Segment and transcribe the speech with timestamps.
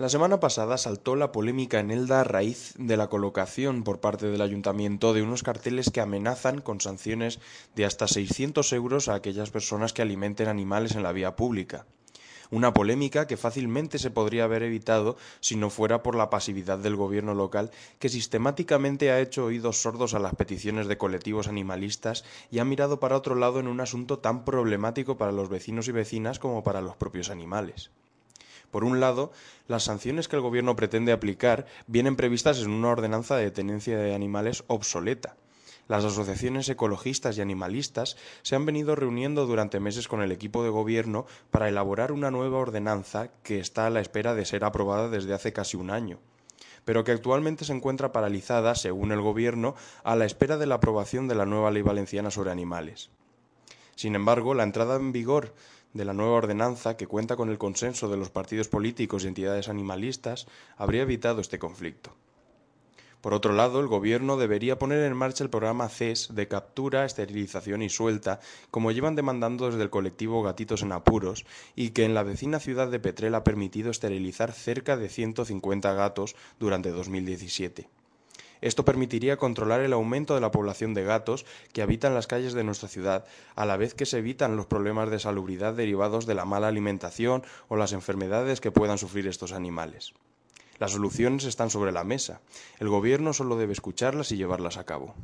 [0.00, 4.30] La semana pasada saltó la polémica en Elda a raíz de la colocación por parte
[4.30, 7.38] del ayuntamiento de unos carteles que amenazan con sanciones
[7.76, 11.84] de hasta 600 euros a aquellas personas que alimenten animales en la vía pública.
[12.50, 16.96] Una polémica que fácilmente se podría haber evitado si no fuera por la pasividad del
[16.96, 22.60] gobierno local que sistemáticamente ha hecho oídos sordos a las peticiones de colectivos animalistas y
[22.60, 26.38] ha mirado para otro lado en un asunto tan problemático para los vecinos y vecinas
[26.38, 27.90] como para los propios animales.
[28.70, 29.32] Por un lado,
[29.68, 34.14] las sanciones que el Gobierno pretende aplicar vienen previstas en una ordenanza de tenencia de
[34.14, 35.36] animales obsoleta.
[35.88, 40.70] Las asociaciones ecologistas y animalistas se han venido reuniendo durante meses con el equipo de
[40.70, 45.34] gobierno para elaborar una nueva ordenanza que está a la espera de ser aprobada desde
[45.34, 46.20] hace casi un año
[46.84, 51.28] pero que actualmente se encuentra paralizada, según el Gobierno, a la espera de la aprobación
[51.28, 53.10] de la nueva ley valenciana sobre animales.
[53.94, 55.54] Sin embargo, la entrada en vigor
[55.92, 59.68] de la nueva ordenanza, que cuenta con el consenso de los partidos políticos y entidades
[59.68, 62.12] animalistas, habría evitado este conflicto.
[63.20, 67.82] Por otro lado, el Gobierno debería poner en marcha el programa CES de captura, esterilización
[67.82, 71.44] y suelta, como llevan demandando desde el colectivo Gatitos en Apuros,
[71.76, 76.34] y que en la vecina ciudad de Petrel ha permitido esterilizar cerca de 150 gatos
[76.58, 77.90] durante 2017.
[78.60, 82.64] Esto permitiría controlar el aumento de la población de gatos que habitan las calles de
[82.64, 83.24] nuestra ciudad,
[83.56, 87.42] a la vez que se evitan los problemas de salubridad derivados de la mala alimentación
[87.68, 90.12] o las enfermedades que puedan sufrir estos animales.
[90.78, 92.40] Las soluciones están sobre la mesa.
[92.78, 95.14] El Gobierno solo debe escucharlas y llevarlas a cabo.